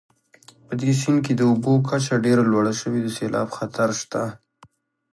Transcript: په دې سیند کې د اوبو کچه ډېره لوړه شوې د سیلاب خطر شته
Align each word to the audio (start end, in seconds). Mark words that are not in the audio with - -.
په 0.65 0.73
دې 0.81 0.91
سیند 1.01 1.19
کې 1.25 1.33
د 1.35 1.41
اوبو 1.49 1.73
کچه 1.87 2.13
ډېره 2.25 2.43
لوړه 2.51 2.73
شوې 2.81 2.99
د 3.03 3.07
سیلاب 3.17 3.47
خطر 3.57 3.89
شته 4.01 4.21